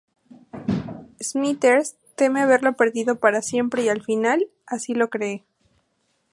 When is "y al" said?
3.83-4.01